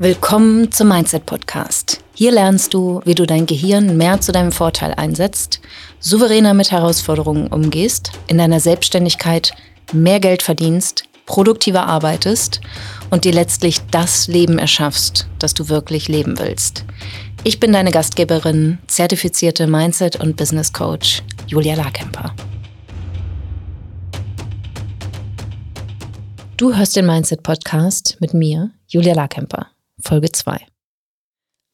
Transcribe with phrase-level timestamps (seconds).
[0.00, 2.04] Willkommen zum Mindset Podcast.
[2.14, 5.60] Hier lernst du, wie du dein Gehirn mehr zu deinem Vorteil einsetzt,
[5.98, 9.50] souveräner mit Herausforderungen umgehst, in deiner Selbstständigkeit
[9.92, 12.60] mehr Geld verdienst, produktiver arbeitest
[13.10, 16.84] und dir letztlich das Leben erschaffst, das du wirklich leben willst.
[17.42, 22.36] Ich bin deine Gastgeberin, zertifizierte Mindset- und Business Coach Julia Larkemper.
[26.56, 29.66] Du hörst den Mindset Podcast mit mir, Julia Larkemper.
[30.00, 30.60] Folge 2.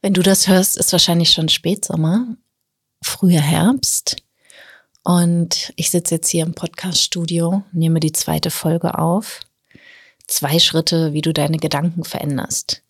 [0.01, 2.37] Wenn du das hörst, ist wahrscheinlich schon Spätsommer,
[3.01, 4.17] früher Herbst.
[5.03, 9.41] Und ich sitze jetzt hier im Podcast-Studio, nehme die zweite Folge auf.
[10.27, 12.81] Zwei Schritte, wie du deine Gedanken veränderst.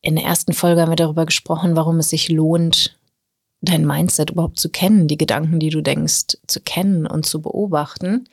[0.00, 2.98] In der ersten Folge haben wir darüber gesprochen, warum es sich lohnt,
[3.60, 8.28] dein Mindset überhaupt zu kennen, die Gedanken, die du denkst, zu kennen und zu beobachten.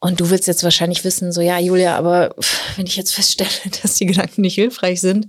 [0.00, 2.34] Und du willst jetzt wahrscheinlich wissen, so ja, Julia, aber
[2.76, 3.50] wenn ich jetzt feststelle,
[3.82, 5.28] dass die Gedanken nicht hilfreich sind,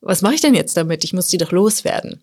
[0.00, 1.04] was mache ich denn jetzt damit?
[1.04, 2.22] Ich muss die doch loswerden.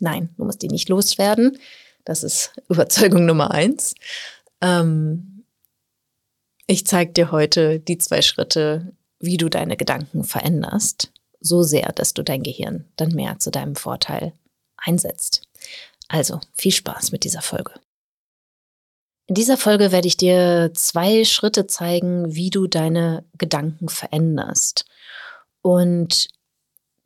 [0.00, 1.58] Nein, du musst die nicht loswerden.
[2.04, 3.94] Das ist Überzeugung Nummer eins.
[4.60, 5.44] Ähm,
[6.66, 12.14] ich zeige dir heute die zwei Schritte, wie du deine Gedanken veränderst, so sehr, dass
[12.14, 14.32] du dein Gehirn dann mehr zu deinem Vorteil
[14.76, 15.42] einsetzt.
[16.08, 17.72] Also viel Spaß mit dieser Folge.
[19.34, 24.84] In dieser Folge werde ich dir zwei Schritte zeigen, wie du deine Gedanken veränderst.
[25.60, 26.28] Und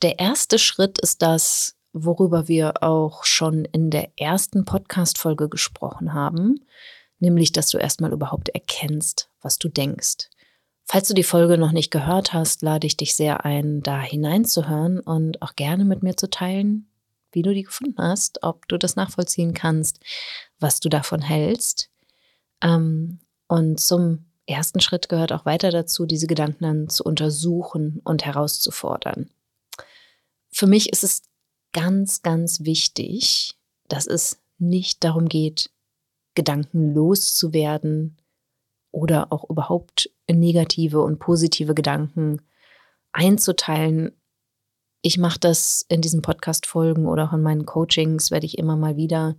[0.02, 6.66] der erste Schritt ist das, worüber wir auch schon in der ersten Podcast-Folge gesprochen haben,
[7.18, 10.28] nämlich, dass du erstmal überhaupt erkennst, was du denkst.
[10.84, 15.00] Falls du die Folge noch nicht gehört hast, lade ich dich sehr ein, da hineinzuhören
[15.00, 16.90] und auch gerne mit mir zu teilen,
[17.32, 20.00] wie du die gefunden hast, ob du das nachvollziehen kannst,
[20.60, 21.88] was du davon hältst.
[22.62, 28.24] Ähm, und zum ersten Schritt gehört auch weiter dazu, diese Gedanken dann zu untersuchen und
[28.24, 29.30] herauszufordern.
[30.50, 31.22] Für mich ist es
[31.72, 33.54] ganz, ganz wichtig,
[33.88, 35.70] dass es nicht darum geht,
[36.34, 38.16] Gedanken loszuwerden
[38.90, 42.40] oder auch überhaupt negative und positive Gedanken
[43.12, 44.12] einzuteilen.
[45.02, 48.96] Ich mache das in diesen Podcast-Folgen oder auch in meinen Coachings, werde ich immer mal
[48.96, 49.36] wieder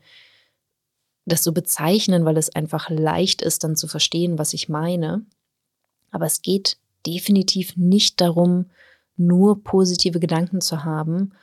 [1.29, 5.25] das so bezeichnen, weil es einfach leicht ist, dann zu verstehen, was ich meine.
[6.11, 8.65] Aber es geht definitiv nicht darum,
[9.15, 11.33] nur positive Gedanken zu haben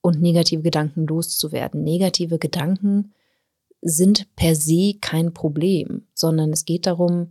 [0.00, 1.82] und negative Gedanken loszuwerden.
[1.82, 3.12] Negative Gedanken
[3.80, 7.30] sind per se kein Problem, sondern es geht darum,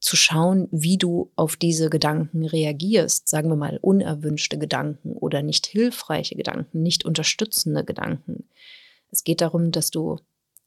[0.00, 3.28] zu schauen, wie du auf diese Gedanken reagierst.
[3.28, 8.48] Sagen wir mal unerwünschte Gedanken oder nicht hilfreiche Gedanken, nicht unterstützende Gedanken.
[9.10, 10.18] Es geht darum, dass du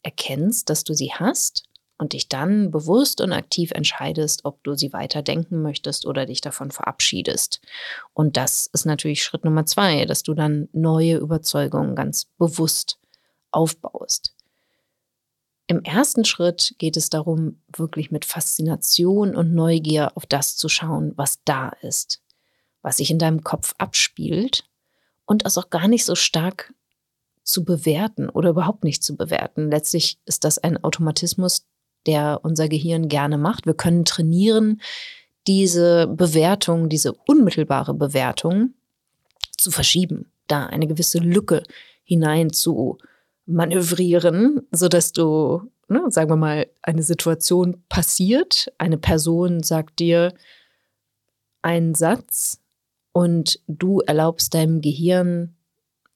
[0.04, 1.64] erkennst, dass du sie hast
[1.98, 6.42] und dich dann bewusst und aktiv entscheidest, ob du sie weiter denken möchtest oder dich
[6.42, 7.62] davon verabschiedest.
[8.14, 12.98] Und das ist natürlich Schritt Nummer zwei, dass du dann neue Überzeugungen ganz bewusst
[13.52, 14.34] aufbaust.
[15.68, 21.14] Im ersten Schritt geht es darum, wirklich mit Faszination und Neugier auf das zu schauen,
[21.18, 22.24] was da ist,
[22.82, 24.66] was sich in deinem Kopf abspielt
[25.26, 26.74] und es auch gar nicht so stark
[27.44, 29.70] zu bewerten oder überhaupt nicht zu bewerten.
[29.70, 31.66] Letztlich ist das ein Automatismus,
[32.06, 33.66] der unser Gehirn gerne macht.
[33.66, 34.82] Wir können trainieren,
[35.48, 38.74] diese Bewertung, diese unmittelbare Bewertung
[39.58, 41.64] zu verschieben, da eine gewisse Lücke
[42.04, 42.98] hinein zu
[43.46, 50.34] manövrieren, sodass du, ne, sagen wir mal, eine Situation passiert, eine Person sagt dir
[51.62, 52.60] einen Satz
[53.12, 55.56] und du erlaubst deinem Gehirn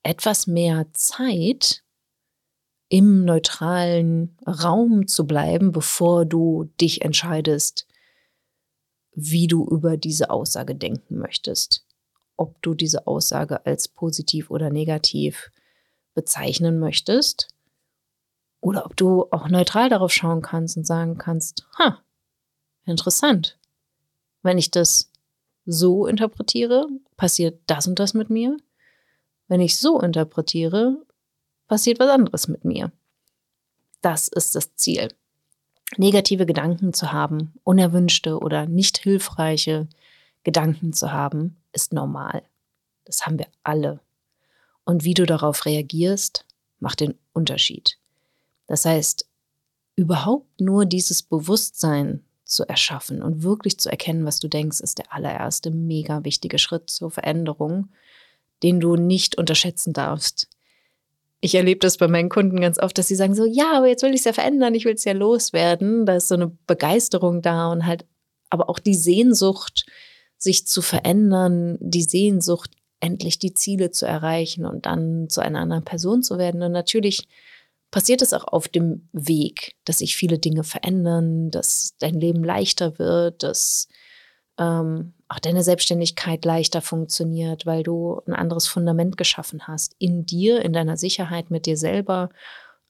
[0.06, 1.82] etwas mehr Zeit
[2.88, 7.86] im neutralen Raum zu bleiben, bevor du dich entscheidest,
[9.12, 11.84] wie du über diese Aussage denken möchtest.
[12.36, 15.50] Ob du diese Aussage als positiv oder negativ
[16.14, 17.48] bezeichnen möchtest
[18.60, 22.02] oder ob du auch neutral darauf schauen kannst und sagen kannst, ha,
[22.84, 23.58] interessant.
[24.42, 25.10] Wenn ich das
[25.64, 28.56] so interpretiere, passiert das und das mit mir.
[29.48, 30.96] Wenn ich so interpretiere,
[31.68, 32.92] passiert was anderes mit mir.
[34.02, 35.12] Das ist das Ziel.
[35.96, 39.88] Negative Gedanken zu haben, unerwünschte oder nicht hilfreiche
[40.42, 42.42] Gedanken zu haben, ist normal.
[43.04, 44.00] Das haben wir alle.
[44.84, 46.44] Und wie du darauf reagierst,
[46.80, 47.98] macht den Unterschied.
[48.66, 49.26] Das heißt,
[49.94, 55.12] überhaupt nur dieses Bewusstsein zu erschaffen und wirklich zu erkennen, was du denkst, ist der
[55.12, 57.88] allererste mega wichtige Schritt zur Veränderung
[58.62, 60.48] den du nicht unterschätzen darfst.
[61.40, 64.02] Ich erlebe das bei meinen Kunden ganz oft, dass sie sagen so, ja, aber jetzt
[64.02, 66.06] will ich es ja verändern, ich will es ja loswerden.
[66.06, 68.06] Da ist so eine Begeisterung da und halt
[68.48, 69.86] aber auch die Sehnsucht,
[70.38, 72.70] sich zu verändern, die Sehnsucht,
[73.00, 76.62] endlich die Ziele zu erreichen und dann zu einer anderen Person zu werden.
[76.62, 77.28] Und natürlich
[77.90, 82.98] passiert es auch auf dem Weg, dass sich viele Dinge verändern, dass dein Leben leichter
[82.98, 83.88] wird, dass
[84.58, 89.96] ähm, auch deine Selbstständigkeit leichter funktioniert, weil du ein anderes Fundament geschaffen hast.
[89.98, 92.30] In dir, in deiner Sicherheit mit dir selber,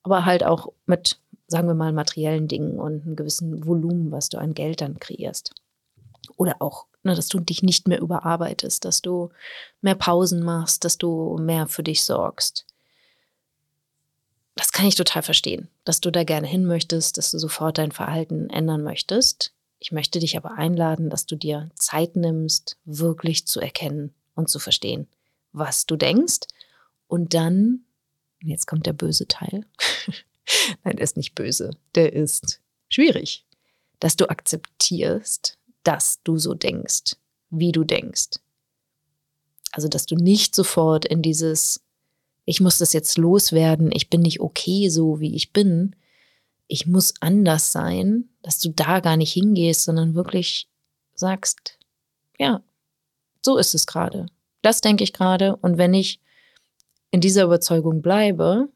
[0.03, 4.39] aber halt auch mit, sagen wir mal, materiellen Dingen und einem gewissen Volumen, was du
[4.39, 5.55] an Geld dann kreierst.
[6.37, 9.31] Oder auch, ne, dass du dich nicht mehr überarbeitest, dass du
[9.81, 12.67] mehr Pausen machst, dass du mehr für dich sorgst.
[14.57, 17.93] Das kann ich total verstehen, dass du da gerne hin möchtest, dass du sofort dein
[17.93, 19.53] Verhalten ändern möchtest.
[19.79, 24.59] Ich möchte dich aber einladen, dass du dir Zeit nimmst, wirklich zu erkennen und zu
[24.59, 25.07] verstehen,
[25.53, 26.47] was du denkst.
[27.07, 27.85] Und dann,
[28.41, 29.67] jetzt kommt der böse Teil.
[30.85, 33.45] Nein, der ist nicht böse, der ist schwierig,
[34.01, 37.17] dass du akzeptierst, dass du so denkst,
[37.51, 38.41] wie du denkst.
[39.73, 41.83] Also, dass du nicht sofort in dieses,
[42.45, 45.95] ich muss das jetzt loswerden, ich bin nicht okay so, wie ich bin,
[46.69, 50.69] ich muss anders sein, dass du da gar nicht hingehst, sondern wirklich
[51.15, 51.79] sagst,
[52.39, 52.63] ja,
[53.45, 54.27] so ist es gerade.
[54.63, 55.57] Das denke ich gerade.
[55.57, 56.21] Und wenn ich
[57.11, 58.69] in dieser Überzeugung bleibe,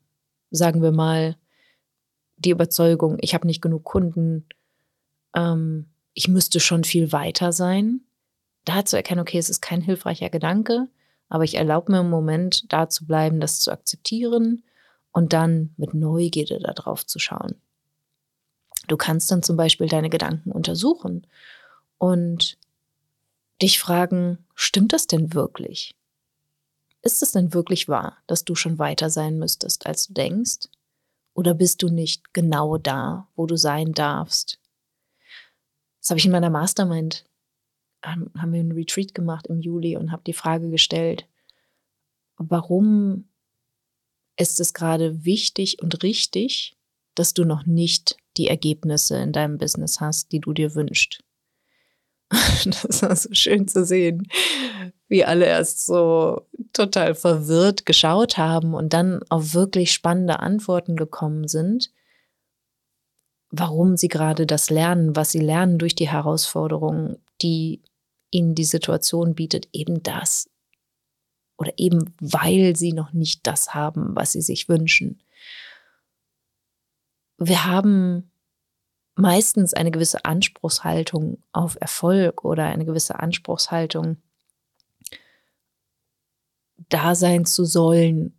[0.50, 1.36] sagen wir mal,
[2.36, 4.46] die Überzeugung, ich habe nicht genug Kunden,
[5.34, 8.02] ähm, ich müsste schon viel weiter sein,
[8.64, 10.88] da zu erkennen, okay, es ist kein hilfreicher Gedanke,
[11.28, 14.62] aber ich erlaube mir im Moment da zu bleiben, das zu akzeptieren
[15.12, 17.56] und dann mit Neugierde darauf zu schauen.
[18.86, 21.26] Du kannst dann zum Beispiel deine Gedanken untersuchen
[21.98, 22.58] und
[23.60, 25.94] dich fragen, stimmt das denn wirklich?
[27.02, 30.68] Ist es denn wirklich wahr, dass du schon weiter sein müsstest, als du denkst?
[31.34, 34.58] Oder bist du nicht genau da, wo du sein darfst?
[36.00, 37.24] Das habe ich in meiner Mastermind,
[38.02, 41.26] haben wir einen Retreat gemacht im Juli und habe die Frage gestellt,
[42.36, 43.28] warum
[44.36, 46.76] ist es gerade wichtig und richtig,
[47.14, 51.22] dass du noch nicht die Ergebnisse in deinem Business hast, die du dir wünschst.
[52.64, 54.26] Das war so schön zu sehen,
[55.08, 61.48] wie alle erst so total verwirrt geschaut haben und dann auf wirklich spannende Antworten gekommen
[61.48, 61.90] sind,
[63.50, 67.82] warum sie gerade das lernen, was sie lernen durch die Herausforderungen, die
[68.30, 70.48] ihnen die Situation bietet, eben das.
[71.58, 75.22] Oder eben weil sie noch nicht das haben, was sie sich wünschen
[77.40, 78.29] wir haben
[79.20, 84.16] meistens eine gewisse Anspruchshaltung auf Erfolg oder eine gewisse Anspruchshaltung,
[86.88, 88.38] da sein zu sollen,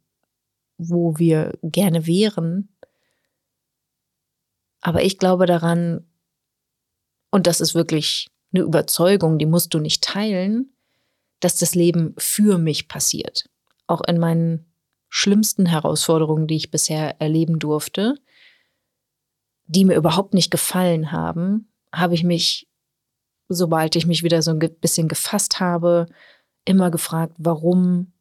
[0.78, 2.69] wo wir gerne wären.
[4.81, 6.07] Aber ich glaube daran,
[7.30, 10.74] und das ist wirklich eine Überzeugung, die musst du nicht teilen,
[11.39, 13.50] dass das Leben für mich passiert.
[13.88, 14.66] Auch in meinen
[15.10, 18.16] schlimmsten Herausforderungen, die ich bisher erleben durfte,
[19.71, 22.68] die mir überhaupt nicht gefallen haben, habe ich mich,
[23.47, 26.07] sobald ich mich wieder so ein bisschen gefasst habe,
[26.65, 28.12] immer gefragt, warum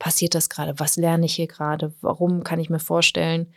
[0.00, 0.78] passiert das gerade?
[0.80, 1.94] Was lerne ich hier gerade?
[2.00, 3.52] Warum kann ich mir vorstellen,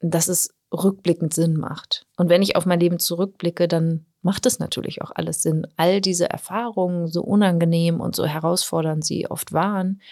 [0.00, 2.06] dass es rückblickend Sinn macht?
[2.18, 5.66] Und wenn ich auf mein Leben zurückblicke, dann macht es natürlich auch alles Sinn.
[5.78, 10.02] All diese Erfahrungen, so unangenehm und so herausfordernd sie oft waren,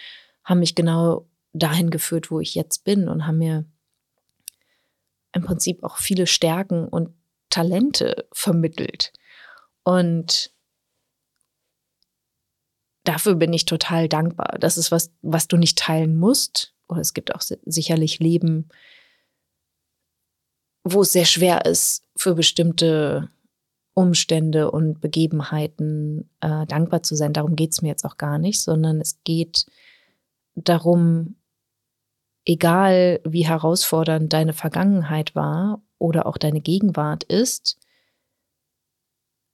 [0.42, 3.66] haben mich genau dahin geführt, wo ich jetzt bin und haben mir
[5.36, 7.10] im Prinzip auch viele Stärken und
[7.50, 9.12] Talente vermittelt.
[9.84, 10.50] Und
[13.04, 14.56] dafür bin ich total dankbar.
[14.58, 16.74] Das ist was, was du nicht teilen musst.
[16.88, 18.68] Oder es gibt auch sicherlich Leben,
[20.84, 23.28] wo es sehr schwer ist, für bestimmte
[23.94, 27.32] Umstände und Begebenheiten äh, dankbar zu sein.
[27.32, 29.66] Darum geht es mir jetzt auch gar nicht, sondern es geht
[30.54, 31.36] darum,
[32.46, 37.76] egal wie herausfordernd deine Vergangenheit war oder auch deine Gegenwart ist,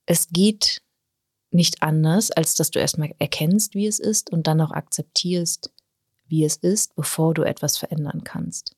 [0.06, 0.82] es geht
[1.50, 5.72] nicht anders, als dass du erstmal erkennst, wie es ist und dann auch akzeptierst,
[6.26, 8.75] wie es ist, bevor du etwas verändern kannst.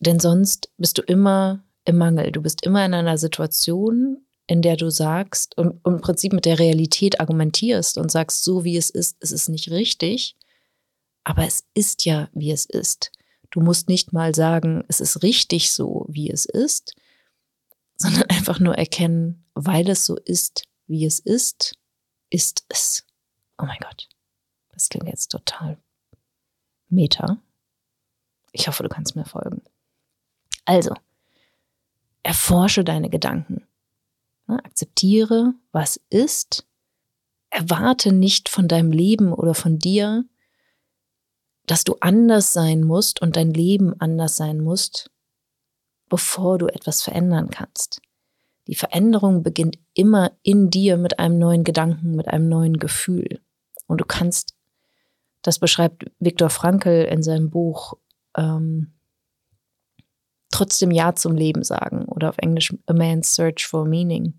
[0.00, 2.30] Denn sonst bist du immer im Mangel.
[2.32, 6.58] Du bist immer in einer Situation, in der du sagst und, im Prinzip mit der
[6.58, 10.36] Realität argumentierst und sagst, so wie es ist, ist es nicht richtig.
[11.28, 13.12] Aber es ist ja, wie es ist.
[13.50, 16.96] Du musst nicht mal sagen, es ist richtig so, wie es ist,
[17.96, 21.76] sondern einfach nur erkennen, weil es so ist, wie es ist,
[22.30, 23.04] ist es.
[23.58, 24.08] Oh mein Gott,
[24.70, 25.76] das klingt jetzt total
[26.88, 27.36] meta.
[28.52, 29.60] Ich hoffe, du kannst mir folgen.
[30.64, 30.94] Also,
[32.22, 33.66] erforsche deine Gedanken.
[34.46, 34.64] Ne?
[34.64, 36.66] Akzeptiere, was ist.
[37.50, 40.24] Erwarte nicht von deinem Leben oder von dir,
[41.68, 45.10] dass du anders sein musst und dein Leben anders sein musst,
[46.08, 48.00] bevor du etwas verändern kannst.
[48.66, 53.40] Die Veränderung beginnt immer in dir mit einem neuen Gedanken, mit einem neuen Gefühl.
[53.86, 54.54] Und du kannst,
[55.42, 57.94] das beschreibt Viktor Frankl in seinem Buch,
[58.34, 58.94] ähm,
[60.50, 64.34] trotzdem Ja zum Leben sagen oder auf Englisch A Man's Search for Meaning.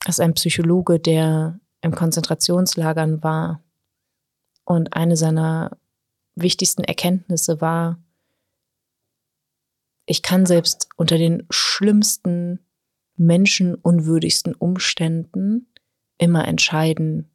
[0.00, 3.62] Das ist ein Psychologe, der im Konzentrationslagern war
[4.70, 5.76] und eine seiner
[6.36, 7.98] wichtigsten Erkenntnisse war,
[10.06, 12.60] ich kann selbst unter den schlimmsten,
[13.16, 15.66] menschenunwürdigsten Umständen
[16.18, 17.28] immer entscheiden,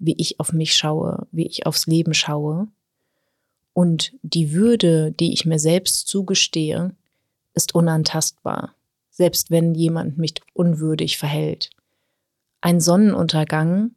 [0.00, 2.66] wie ich auf mich schaue, wie ich aufs Leben schaue.
[3.72, 6.92] Und die Würde, die ich mir selbst zugestehe,
[7.54, 8.74] ist unantastbar,
[9.10, 11.70] selbst wenn jemand mich unwürdig verhält.
[12.60, 13.92] Ein Sonnenuntergang,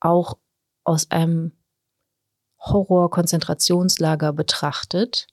[0.00, 0.38] auch
[0.82, 1.52] aus einem
[2.60, 5.26] Horror-Konzentrationslager betrachtet,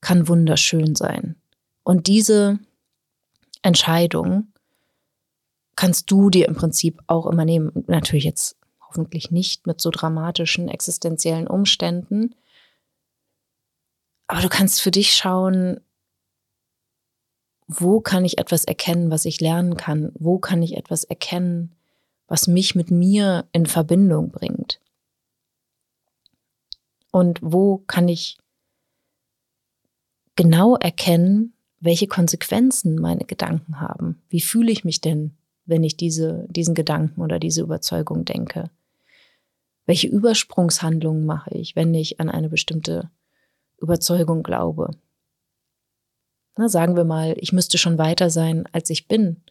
[0.00, 1.36] kann wunderschön sein.
[1.82, 2.58] Und diese
[3.62, 4.52] Entscheidung
[5.76, 7.84] kannst du dir im Prinzip auch immer nehmen.
[7.86, 12.34] Natürlich jetzt hoffentlich nicht mit so dramatischen existenziellen Umständen.
[14.26, 15.80] Aber du kannst für dich schauen,
[17.68, 20.12] wo kann ich etwas erkennen, was ich lernen kann?
[20.14, 21.74] Wo kann ich etwas erkennen,
[22.28, 24.75] was mich mit mir in Verbindung bringt?
[27.16, 28.36] Und wo kann ich
[30.34, 34.22] genau erkennen, welche Konsequenzen meine Gedanken haben.
[34.28, 38.68] Wie fühle ich mich denn, wenn ich diese, diesen Gedanken oder diese Überzeugung denke?
[39.86, 43.10] Welche Übersprungshandlungen mache ich, wenn ich an eine bestimmte
[43.78, 44.90] Überzeugung glaube?
[46.58, 49.42] Na, sagen wir mal, ich müsste schon weiter sein, als ich bin.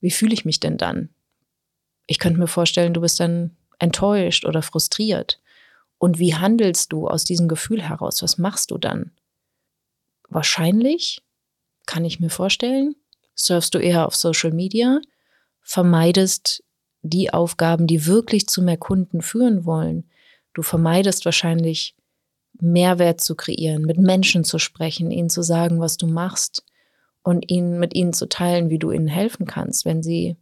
[0.00, 1.10] Wie fühle ich mich denn dann?
[2.08, 5.40] Ich könnte mir vorstellen, du bist dann enttäuscht oder frustriert.
[6.00, 8.22] Und wie handelst du aus diesem Gefühl heraus?
[8.22, 9.12] Was machst du dann?
[10.30, 11.22] wahrscheinlich,
[11.86, 12.94] kann ich mir vorstellen,
[13.34, 15.00] surfst du eher auf Social Media,
[15.60, 16.62] vermeidest
[17.02, 20.08] die Aufgaben, die wirklich zu mehr Kunden führen wollen.
[20.54, 21.96] Du vermeidest wahrscheinlich
[22.60, 26.64] Mehrwert zu kreieren, mit Menschen zu sprechen, ihnen zu sagen, was du machst
[27.22, 30.36] und ihnen mit ihnen zu teilen, wie du ihnen helfen kannst, wenn sie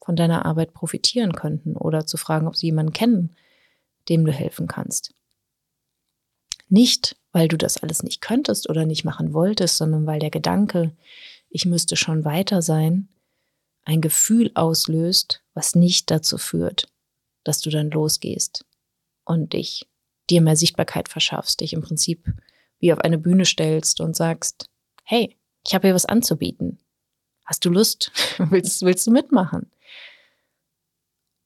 [0.00, 3.34] von deiner Arbeit profitieren könnten oder zu fragen, ob sie jemanden kennen,
[4.08, 5.14] dem du helfen kannst.
[6.68, 10.96] Nicht, weil du das alles nicht könntest oder nicht machen wolltest, sondern weil der Gedanke,
[11.48, 13.08] ich müsste schon weiter sein,
[13.84, 16.92] ein Gefühl auslöst, was nicht dazu führt,
[17.44, 18.66] dass du dann losgehst
[19.24, 19.88] und dich
[20.28, 22.26] dir mehr Sichtbarkeit verschaffst, dich im Prinzip
[22.80, 24.68] wie auf eine Bühne stellst und sagst,
[25.04, 25.36] hey,
[25.66, 26.78] ich habe hier was anzubieten.
[27.44, 28.12] Hast du Lust?
[28.38, 29.70] willst, willst du mitmachen?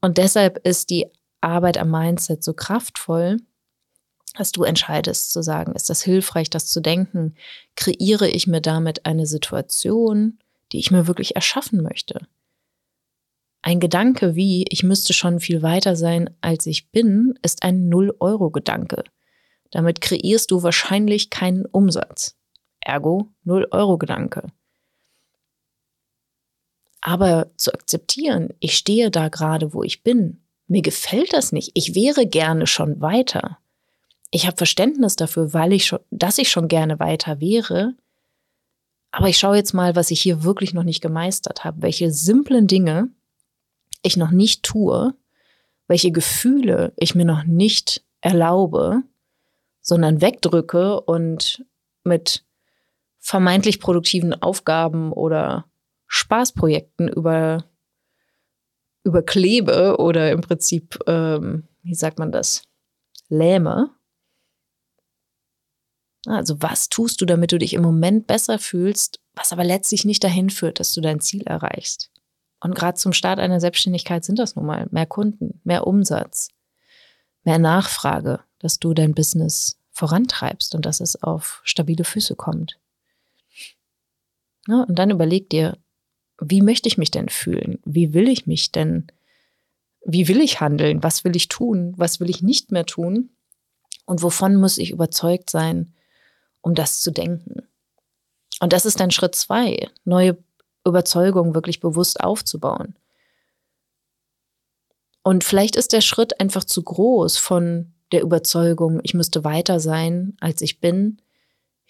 [0.01, 1.07] Und deshalb ist die
[1.43, 3.39] Arbeit am Mindset so kraftvoll,
[4.35, 7.35] dass du entscheidest zu sagen, ist das hilfreich, das zu denken?
[7.77, 10.39] Kreiere ich mir damit eine Situation,
[10.73, 12.27] die ich mir wirklich erschaffen möchte?
[13.61, 19.05] Ein Gedanke wie, ich müsste schon viel weiter sein, als ich bin, ist ein Null-Euro-Gedanke.
[19.71, 22.37] Damit kreierst du wahrscheinlich keinen Umsatz.
[22.81, 24.49] Ergo Null-Euro-Gedanke.
[27.01, 30.42] Aber zu akzeptieren, ich stehe da gerade, wo ich bin,
[30.73, 33.59] mir gefällt das nicht, ich wäre gerne schon weiter.
[34.31, 37.95] Ich habe Verständnis dafür, weil ich schon, dass ich schon gerne weiter wäre.
[39.11, 42.67] Aber ich schaue jetzt mal, was ich hier wirklich noch nicht gemeistert habe, welche simplen
[42.67, 43.11] Dinge
[44.03, 45.15] ich noch nicht tue,
[45.87, 49.03] welche Gefühle ich mir noch nicht erlaube,
[49.83, 51.67] sondern wegdrücke und
[52.03, 52.47] mit
[53.19, 55.67] vermeintlich produktiven Aufgaben oder
[56.07, 57.65] Spaßprojekten über,
[59.05, 62.63] überklebe oder im Prinzip, ähm, wie sagt man das,
[63.29, 63.91] lähme.
[66.27, 70.23] Also was tust du, damit du dich im Moment besser fühlst, was aber letztlich nicht
[70.23, 72.11] dahin führt, dass du dein Ziel erreichst.
[72.61, 76.49] Und gerade zum Start einer Selbstständigkeit sind das nun mal mehr Kunden, mehr Umsatz,
[77.43, 82.79] mehr Nachfrage, dass du dein Business vorantreibst und dass es auf stabile Füße kommt.
[84.69, 85.77] Ja, und dann überleg dir,
[86.45, 87.79] wie möchte ich mich denn fühlen?
[87.85, 89.07] Wie will ich mich denn?
[90.05, 91.03] Wie will ich handeln?
[91.03, 91.95] Was will ich tun?
[91.97, 93.31] Was will ich nicht mehr tun?
[94.07, 95.95] Und wovon muss ich überzeugt sein,
[96.61, 97.63] um das zu denken.
[98.61, 100.37] Und das ist dann Schritt zwei, neue
[100.85, 102.97] Überzeugungen wirklich bewusst aufzubauen.
[105.23, 110.37] Und vielleicht ist der Schritt einfach zu groß von der Überzeugung, ich müsste weiter sein,
[110.41, 111.19] als ich bin,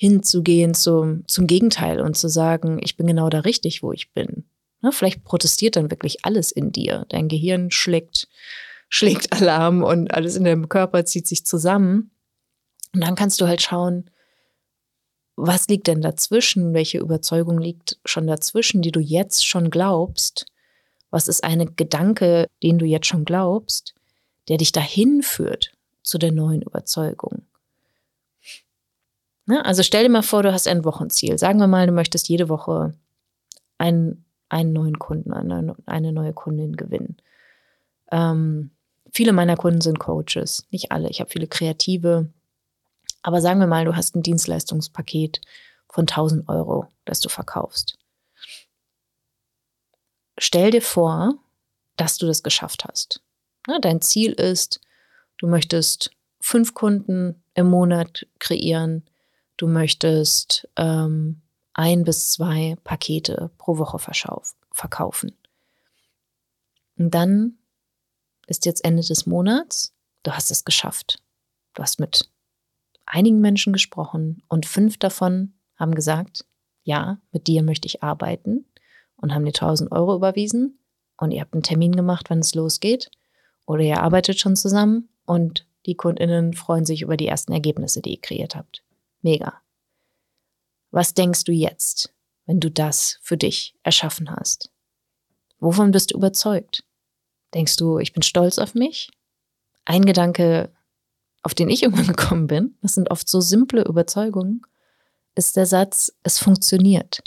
[0.03, 4.43] hinzugehen zum, zum Gegenteil und zu sagen, ich bin genau da richtig, wo ich bin.
[4.81, 7.07] Ne, vielleicht protestiert dann wirklich alles in dir.
[7.11, 8.27] Dein Gehirn schlägt,
[8.89, 12.11] schlägt Alarm und alles in deinem Körper zieht sich zusammen.
[12.93, 14.11] Und dann kannst du halt schauen,
[15.37, 16.75] was liegt denn dazwischen?
[16.75, 20.47] Welche Überzeugung liegt schon dazwischen, die du jetzt schon glaubst?
[21.11, 23.95] Was ist ein Gedanke, den du jetzt schon glaubst,
[24.49, 25.71] der dich dahin führt
[26.03, 27.47] zu der neuen Überzeugung?
[29.47, 29.65] Ne?
[29.65, 31.39] Also stell dir mal vor, du hast ein Wochenziel.
[31.39, 32.95] Sagen wir mal, du möchtest jede Woche
[33.79, 37.17] einen, einen neuen Kunden, eine, eine neue Kundin gewinnen.
[38.11, 38.71] Ähm,
[39.13, 41.09] viele meiner Kunden sind Coaches, nicht alle.
[41.09, 42.29] Ich habe viele Kreative.
[43.23, 45.41] Aber sagen wir mal, du hast ein Dienstleistungspaket
[45.89, 47.99] von 1000 Euro, das du verkaufst.
[50.39, 51.35] Stell dir vor,
[51.97, 53.23] dass du das geschafft hast.
[53.69, 54.81] Ne, dein Ziel ist,
[55.39, 59.05] du möchtest fünf Kunden im Monat kreieren,
[59.57, 61.43] du möchtest ähm,
[61.75, 63.99] ein bis zwei Pakete pro Woche
[64.71, 65.33] verkaufen.
[66.99, 67.59] Und dann
[68.47, 71.23] ist jetzt Ende des Monats, du hast es geschafft.
[71.75, 72.31] Du hast mit
[73.07, 76.45] einigen Menschen gesprochen und fünf davon haben gesagt,
[76.85, 78.67] ja, mit dir möchte ich arbeiten
[79.17, 80.79] und haben dir 1000 Euro überwiesen
[81.17, 83.11] und ihr habt einen Termin gemacht, wann es losgeht
[83.67, 88.15] oder ihr arbeitet schon zusammen und die Kundinnen freuen sich über die ersten Ergebnisse, die
[88.15, 88.83] ihr kreiert habt.
[89.23, 89.63] Mega.
[90.91, 92.13] Was denkst du jetzt,
[92.45, 94.71] wenn du das für dich erschaffen hast?
[95.59, 96.85] Wovon bist du überzeugt?
[97.55, 99.11] Denkst du, ich bin stolz auf mich?
[99.85, 100.73] Ein Gedanke,
[101.43, 104.63] auf den ich irgendwann gekommen bin, das sind oft so simple Überzeugungen,
[105.35, 107.23] ist der Satz, es funktioniert.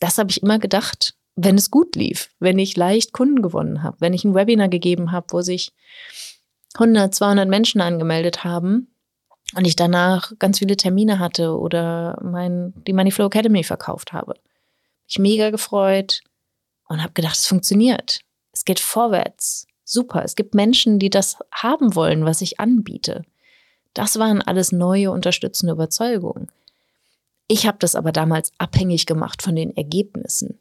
[0.00, 4.00] Das habe ich immer gedacht, wenn es gut lief, wenn ich leicht Kunden gewonnen habe,
[4.00, 5.72] wenn ich ein Webinar gegeben habe, wo sich
[6.74, 8.91] 100, 200 Menschen angemeldet haben
[9.54, 14.34] und ich danach ganz viele Termine hatte oder mein, die Moneyflow Academy verkauft habe.
[15.06, 16.22] Ich mega gefreut
[16.88, 18.20] und habe gedacht, es funktioniert.
[18.52, 19.66] Es geht vorwärts.
[19.84, 20.24] Super.
[20.24, 23.24] Es gibt Menschen, die das haben wollen, was ich anbiete.
[23.94, 26.48] Das waren alles neue unterstützende Überzeugungen.
[27.46, 30.58] Ich habe das aber damals abhängig gemacht von den Ergebnissen.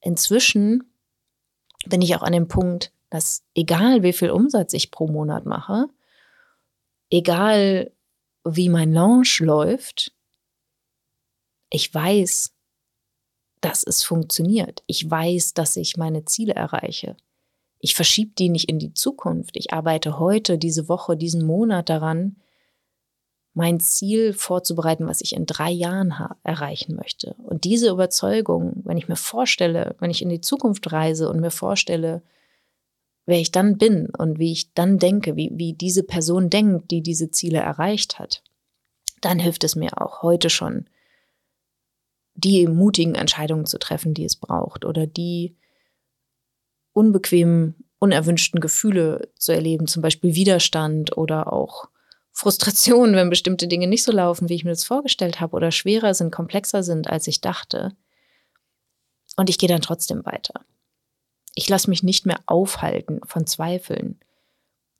[0.00, 0.84] Inzwischen
[1.84, 5.88] bin ich auch an dem Punkt, dass egal wie viel Umsatz ich pro Monat mache,
[7.10, 7.90] egal
[8.44, 10.12] wie mein Launch läuft,
[11.70, 12.54] ich weiß,
[13.60, 14.82] dass es funktioniert.
[14.86, 17.16] Ich weiß, dass ich meine Ziele erreiche.
[17.78, 19.56] Ich verschiebe die nicht in die Zukunft.
[19.56, 22.36] Ich arbeite heute, diese Woche, diesen Monat daran,
[23.54, 27.34] mein Ziel vorzubereiten, was ich in drei Jahren erreichen möchte.
[27.42, 31.50] Und diese Überzeugung, wenn ich mir vorstelle, wenn ich in die Zukunft reise und mir
[31.50, 32.22] vorstelle,
[33.26, 37.02] wer ich dann bin und wie ich dann denke, wie, wie diese Person denkt, die
[37.02, 38.42] diese Ziele erreicht hat,
[39.20, 40.88] dann hilft es mir auch heute schon,
[42.34, 45.56] die mutigen Entscheidungen zu treffen, die es braucht oder die
[46.92, 51.88] unbequemen, unerwünschten Gefühle zu erleben, zum Beispiel Widerstand oder auch
[52.32, 56.14] Frustration, wenn bestimmte Dinge nicht so laufen, wie ich mir das vorgestellt habe oder schwerer
[56.14, 57.94] sind, komplexer sind, als ich dachte.
[59.36, 60.64] Und ich gehe dann trotzdem weiter.
[61.54, 64.18] Ich lasse mich nicht mehr aufhalten von Zweifeln.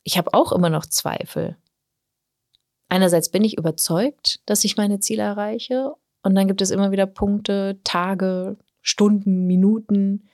[0.04, 1.56] Ich habe auch immer noch Zweifel.
[2.88, 7.06] Einerseits bin ich überzeugt, dass ich meine Ziele erreiche und dann gibt es immer wieder
[7.06, 10.28] Punkte, Tage, Stunden, Minuten,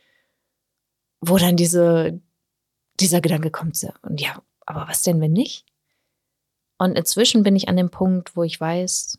[1.21, 2.21] wo dann diese,
[2.99, 3.79] dieser Gedanke kommt.
[4.03, 5.67] Und ja, aber was denn, wenn nicht?
[6.79, 9.19] Und inzwischen bin ich an dem Punkt, wo ich weiß,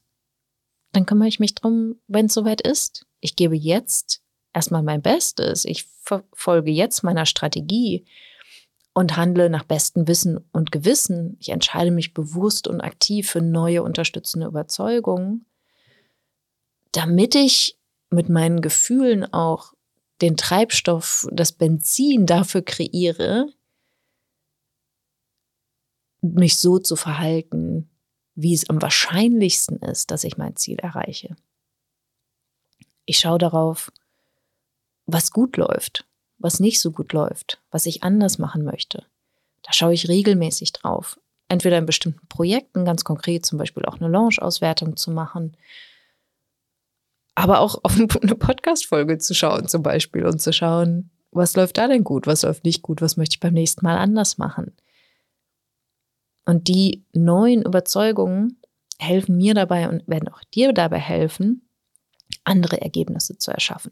[0.91, 3.05] dann kümmere ich mich drum, wenn es soweit ist.
[3.19, 5.65] Ich gebe jetzt erstmal mein Bestes.
[5.65, 5.85] Ich
[6.33, 8.05] folge jetzt meiner Strategie
[8.93, 11.38] und handle nach bestem Wissen und Gewissen.
[11.39, 15.45] Ich entscheide mich bewusst und aktiv für neue unterstützende Überzeugungen,
[16.91, 17.77] damit ich
[18.09, 19.73] mit meinen Gefühlen auch
[20.21, 23.47] den Treibstoff, das Benzin dafür kreiere,
[26.21, 27.89] mich so zu verhalten,
[28.35, 31.35] wie es am wahrscheinlichsten ist, dass ich mein Ziel erreiche.
[33.05, 33.91] Ich schaue darauf,
[35.13, 36.06] was gut läuft,
[36.38, 39.06] was nicht so gut läuft, was ich anders machen möchte.
[39.63, 41.19] Da schaue ich regelmäßig drauf.
[41.48, 45.58] Entweder in bestimmten Projekten, ganz konkret zum Beispiel auch eine Launch-Auswertung zu machen,
[47.36, 51.88] aber auch auf eine Podcast-Folge zu schauen zum Beispiel und zu schauen, was läuft da
[51.88, 54.76] denn gut, was läuft nicht gut, was möchte ich beim nächsten Mal anders machen.
[56.45, 58.60] Und die neuen Überzeugungen
[58.98, 61.69] helfen mir dabei und werden auch dir dabei helfen,
[62.43, 63.91] andere Ergebnisse zu erschaffen.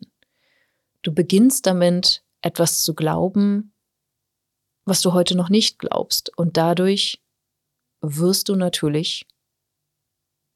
[1.02, 3.74] Du beginnst damit, etwas zu glauben,
[4.86, 6.36] was du heute noch nicht glaubst.
[6.38, 7.22] Und dadurch
[8.02, 9.28] wirst du natürlich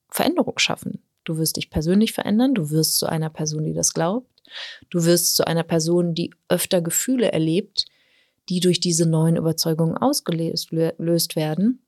[0.09, 1.01] Veränderung schaffen.
[1.23, 4.27] Du wirst dich persönlich verändern, du wirst zu einer Person, die das glaubt.
[4.89, 7.85] Du wirst zu einer Person, die öfter Gefühle erlebt,
[8.49, 11.81] die durch diese neuen Überzeugungen ausgelöst werden.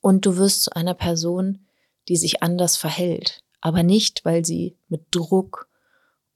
[0.00, 1.66] Und du wirst zu einer Person,
[2.08, 3.42] die sich anders verhält.
[3.60, 5.67] Aber nicht, weil sie mit Druck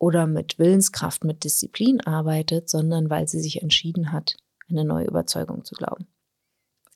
[0.02, 4.36] oder mit Willenskraft, mit Disziplin arbeitet, sondern weil sie sich entschieden hat,
[4.68, 6.08] eine neue Überzeugung zu glauben.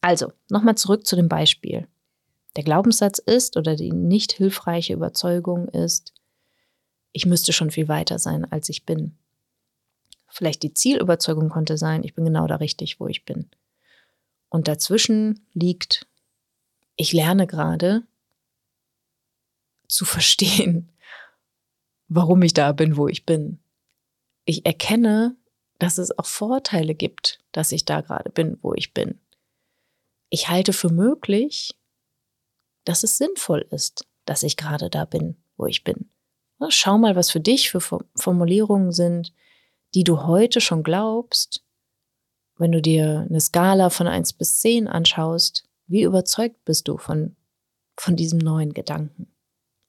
[0.00, 1.86] Also, nochmal zurück zu dem Beispiel.
[2.56, 6.14] Der Glaubenssatz ist oder die nicht hilfreiche Überzeugung ist,
[7.12, 9.16] ich müsste schon viel weiter sein, als ich bin.
[10.26, 13.48] Vielleicht die Zielüberzeugung konnte sein, ich bin genau da richtig, wo ich bin.
[14.48, 16.08] Und dazwischen liegt,
[16.96, 18.02] ich lerne gerade
[19.86, 20.90] zu verstehen,
[22.08, 23.58] warum ich da bin, wo ich bin.
[24.44, 25.36] Ich erkenne,
[25.78, 29.20] dass es auch Vorteile gibt, dass ich da gerade bin, wo ich bin.
[30.30, 31.76] Ich halte für möglich,
[32.84, 36.10] dass es sinnvoll ist, dass ich gerade da bin, wo ich bin.
[36.68, 37.80] Schau mal, was für dich für
[38.14, 39.32] Formulierungen sind,
[39.94, 41.62] die du heute schon glaubst,
[42.56, 47.36] wenn du dir eine Skala von 1 bis 10 anschaust, wie überzeugt bist du von,
[47.96, 49.28] von diesem neuen Gedanken?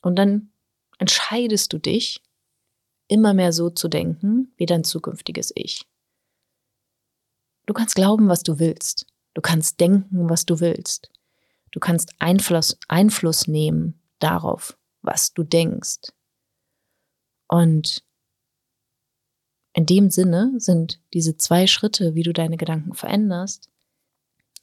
[0.01, 0.51] Und dann
[0.97, 2.21] entscheidest du dich,
[3.07, 5.85] immer mehr so zu denken wie dein zukünftiges Ich.
[7.65, 9.05] Du kannst glauben, was du willst.
[9.33, 11.09] Du kannst denken, was du willst.
[11.71, 16.11] Du kannst Einfluss, Einfluss nehmen darauf, was du denkst.
[17.47, 18.03] Und
[19.73, 23.69] in dem Sinne sind diese zwei Schritte, wie du deine Gedanken veränderst,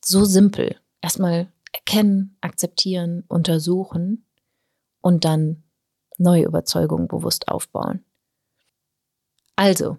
[0.05, 0.81] so simpel.
[1.01, 4.27] Erstmal erkennen, akzeptieren, untersuchen
[5.01, 5.64] und dann
[6.19, 8.05] neue Überzeugungen bewusst aufbauen.
[9.57, 9.99] Also,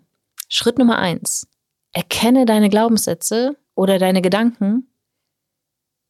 [0.49, 1.47] Schritt Nummer eins.
[1.91, 4.87] Erkenne deine Glaubenssätze oder deine Gedanken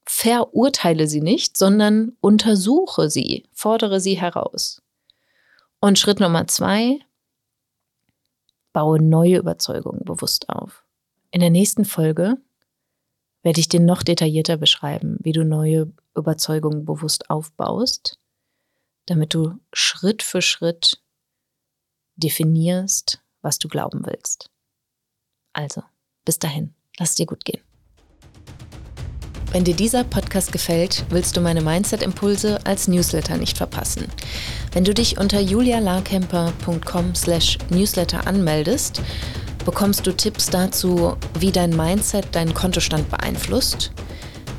[0.07, 4.81] verurteile sie nicht, sondern untersuche sie, fordere sie heraus.
[5.79, 6.99] Und Schritt Nummer zwei,
[8.71, 10.83] baue neue Überzeugungen bewusst auf.
[11.31, 12.37] In der nächsten Folge
[13.41, 18.19] werde ich dir noch detaillierter beschreiben, wie du neue Überzeugungen bewusst aufbaust,
[19.05, 21.01] damit du Schritt für Schritt
[22.15, 24.49] definierst, was du glauben willst.
[25.53, 25.83] Also,
[26.25, 27.61] bis dahin, lass dir gut gehen.
[29.51, 34.07] Wenn dir dieser Podcast gefällt, willst du meine Mindset-Impulse als Newsletter nicht verpassen.
[34.73, 39.01] Wenn du dich unter julialarkemper.com slash newsletter anmeldest,
[39.63, 43.93] bekommst du Tipps dazu, wie dein Mindset deinen Kontostand beeinflusst,